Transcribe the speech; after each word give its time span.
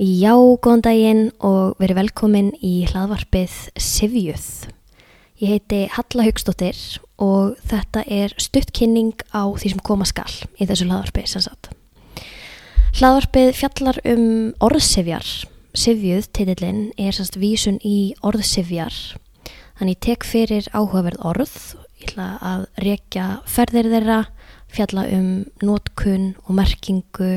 Já, 0.00 0.32
góðan 0.32 0.80
daginn 0.80 1.26
og 1.44 1.74
verið 1.76 1.98
velkomin 1.98 2.46
í 2.64 2.86
hlaðvarpið 2.88 3.52
Sivjuð. 3.76 4.46
Ég 5.44 5.50
heiti 5.52 5.80
Halla 5.92 6.24
Haugstóttir 6.24 6.78
og 7.20 7.58
þetta 7.68 8.06
er 8.08 8.32
stuttkynning 8.40 9.12
á 9.36 9.44
því 9.52 9.74
sem 9.74 9.82
koma 9.84 10.06
skal 10.08 10.30
í 10.56 10.64
þessu 10.64 10.86
hlaðvarpið 10.88 11.28
sem 11.28 11.44
sagt. 11.44 11.68
Hlaðvarpið 12.96 13.52
fjallar 13.58 14.00
um 14.14 14.24
orðsifjar. 14.64 15.28
Sivjuð, 15.76 16.30
titillin, 16.32 16.80
er 16.96 17.12
sannst 17.12 17.36
vísun 17.36 17.76
í 17.84 18.14
orðsifjar. 18.24 18.96
Þannig 19.80 19.94
ég 19.96 20.00
tek 20.04 20.24
fyrir 20.28 20.66
áhugaverð 20.76 21.22
orð. 21.24 21.52
Ég 21.96 22.10
ætla 22.10 22.24
að 22.44 22.64
rekja 22.84 23.26
ferðir 23.48 23.86
þeirra, 23.88 24.18
fjalla 24.68 25.04
um 25.16 25.28
nótkunn 25.64 26.26
og 26.44 26.50
merkingu, 26.58 27.28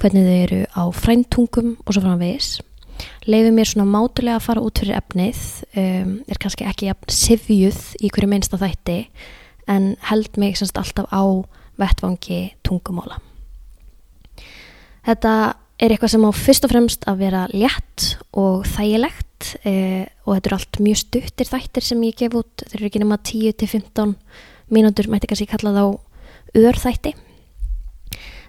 hvernig 0.00 0.24
þau 0.24 0.38
eru 0.38 0.60
á 0.72 0.82
fræntungum 0.96 1.74
og 1.84 1.92
svo 1.92 2.00
framvegis. 2.00 2.48
Leifir 3.28 3.52
mér 3.52 3.68
svona 3.68 3.84
mátulega 3.92 4.38
að 4.38 4.46
fara 4.46 4.62
út 4.64 4.80
fyrir 4.80 4.96
efnið, 5.02 5.42
um, 5.82 6.14
er 6.32 6.40
kannski 6.40 6.64
ekki 6.70 6.88
jafn 6.88 7.12
sifjuð 7.12 7.82
í 8.00 8.08
hverju 8.08 8.30
minnsta 8.32 8.60
þætti, 8.62 8.96
en 9.68 9.92
held 10.08 10.40
mig 10.40 10.56
semst 10.56 10.80
alltaf 10.80 11.12
á 11.12 11.44
vettvangi 11.76 12.54
tungumála. 12.64 13.20
Þetta 15.04 15.34
er 15.76 15.92
eitthvað 15.92 16.14
sem 16.14 16.24
á 16.24 16.30
fyrst 16.40 16.64
og 16.64 16.72
fremst 16.72 17.04
að 17.10 17.20
vera 17.26 17.44
létt 17.52 18.14
og 18.32 18.64
þægilegt 18.78 19.28
eh, 19.68 20.06
og 20.24 20.36
þetta 20.36 20.48
eru 20.48 20.58
allt 20.58 20.80
mjög 20.82 21.00
stuttir 21.02 21.48
þættir 21.48 21.86
sem 21.86 22.06
ég 22.06 22.16
gef 22.18 22.36
út, 22.38 22.64
þeir 22.68 22.78
eru 22.80 22.88
ekki 22.90 23.02
nema 23.02 23.18
10-15 23.18 24.16
mínútur, 24.72 25.10
mætti 25.12 25.30
kannski 25.30 25.48
kalla 25.50 25.74
þá 25.76 25.84
örþætti. 26.62 27.14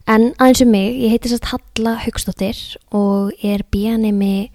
En 0.03 0.33
aðeins 0.35 0.63
um 0.65 0.71
mig, 0.73 0.97
ég 0.99 1.13
heiti 1.13 1.31
sérst 1.31 1.47
Halla 1.53 1.95
Haugstóttir 2.03 2.57
og 2.91 3.31
er 3.45 3.63
bíanemi 3.71 4.49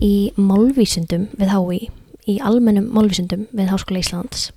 í 0.00 0.32
málvísundum 0.40 1.26
við 1.36 1.52
HÍ, 1.52 1.80
í 2.32 2.38
almennum 2.40 2.88
málvísundum 2.94 3.44
við 3.52 3.68
Háskóla 3.68 4.00
Íslands. 4.00 4.48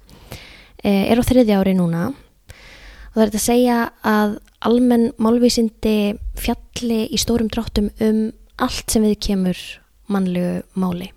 Eh, 0.83 1.11
er 1.11 1.19
á 1.19 1.23
þriðja 1.27 1.59
ári 1.59 1.75
núna 1.75 2.13
og 2.13 3.17
það 3.17 3.23
er 3.25 3.29
þetta 3.31 3.41
að 3.41 3.47
segja 3.49 3.77
að 4.07 4.37
almenn 4.67 5.09
málvísindi 5.19 5.97
fjalli 6.39 7.03
í 7.11 7.19
stórum 7.19 7.51
dráttum 7.51 7.91
um 7.99 8.23
allt 8.61 8.93
sem 8.93 9.03
við 9.03 9.19
kemur 9.27 9.59
mannlegu 10.07 10.61
máli. 10.79 11.11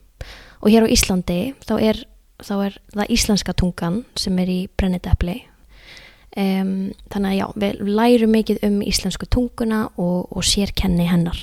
Og 0.61 0.73
hér 0.73 0.85
á 0.85 0.93
Íslandi 0.93 1.41
þá 1.65 1.75
er, 1.81 2.03
þá 2.45 2.55
er 2.67 2.81
það 2.95 3.15
íslenska 3.17 3.55
tungan 3.57 4.03
sem 4.19 4.39
er 4.43 4.53
í 4.53 4.61
brennitepli 4.77 5.39
Um, 6.39 6.93
þannig 7.11 7.33
að 7.33 7.39
já, 7.41 7.47
við 7.59 7.79
lærum 7.91 8.31
mikið 8.31 8.61
um 8.69 8.77
íslensku 8.87 9.27
tunguna 9.27 9.81
og, 9.99 10.29
og 10.31 10.45
sérkenni 10.47 11.09
hennar. 11.11 11.41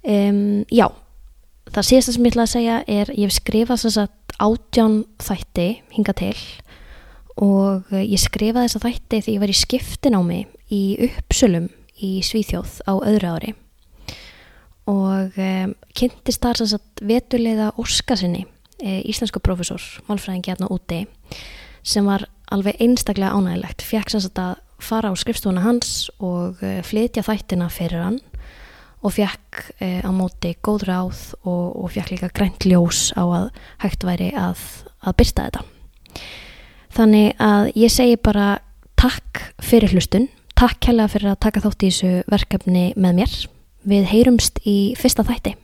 Um, 0.00 0.62
Já, 0.72 0.86
það 1.68 1.88
síðasta 1.90 2.14
sem 2.16 2.24
ég 2.24 2.32
ætla 2.32 2.46
að 2.46 2.54
segja 2.54 2.78
er 2.88 3.12
ég 3.12 3.28
hef 3.28 3.36
skrifað 3.36 3.82
þess 3.84 4.00
að 4.00 4.38
átján 4.42 4.96
þætti 5.20 5.66
hinga 5.92 6.14
til 6.16 6.38
og 7.42 7.92
ég 8.00 8.20
skrifaði 8.20 8.70
þess 8.70 8.80
að 8.80 8.86
þætti 8.88 9.20
því 9.26 9.34
ég 9.36 9.44
var 9.44 9.52
í 9.52 9.60
skiptin 9.60 10.16
á 10.16 10.20
mig 10.24 10.72
í 10.72 10.82
uppsölum 11.10 11.68
í 12.00 12.14
Svíþjóð 12.24 12.80
á 12.88 12.92
öðru 12.96 13.36
ári 13.36 13.52
og 14.90 15.36
um, 15.38 15.74
kynntist 15.94 16.42
þar 16.42 16.62
þess 16.62 16.76
að 16.78 17.04
vetulega 17.06 17.70
Óskarsinni, 17.78 18.44
e, 18.82 18.98
íslensku 19.06 19.42
profesor 19.44 19.82
málfræðingi 20.08 20.52
hérna 20.52 20.70
úti 20.74 21.04
sem 21.86 22.06
var 22.06 22.26
alveg 22.52 22.80
einstaklega 22.82 23.34
ánægilegt 23.34 23.84
fekk 23.86 24.12
sem 24.12 24.24
sagt 24.24 24.40
að 24.42 24.56
fara 24.82 25.12
á 25.12 25.14
skrifstofuna 25.14 25.62
hans 25.62 26.10
og 26.18 26.58
uh, 26.62 26.80
flytja 26.82 27.22
þættina 27.22 27.68
fyrir 27.70 28.02
hann 28.02 28.18
og 29.02 29.14
fekk 29.14 29.60
uh, 29.78 30.02
á 30.02 30.10
móti 30.10 30.56
góð 30.58 30.86
ráð 30.90 31.22
og, 31.46 31.78
og 31.78 31.92
fekk 31.94 32.14
líka 32.16 32.32
grænt 32.34 32.66
ljós 32.66 33.10
á 33.14 33.22
að 33.22 33.48
hægt 33.84 34.06
væri 34.06 34.32
að, 34.34 34.58
að 35.06 35.18
byrsta 35.20 35.46
þetta. 35.46 35.64
Þannig 36.92 37.40
að 37.40 37.70
ég 37.78 37.94
segi 37.94 38.18
bara 38.20 38.48
takk 38.98 39.46
fyrir 39.62 39.94
hlustun 39.94 40.28
takk 40.58 40.90
hella 40.90 41.08
fyrir 41.10 41.32
að 41.32 41.40
taka 41.46 41.62
þátt 41.64 41.82
í 41.82 41.90
þessu 41.90 42.12
verkefni 42.30 42.84
með 42.94 43.18
mér 43.22 43.36
við 43.88 44.06
heyrumst 44.12 44.60
í 44.68 44.94
fyrsta 44.98 45.24
þætti 45.26 45.56